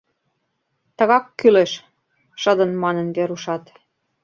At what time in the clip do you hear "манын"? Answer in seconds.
2.83-3.07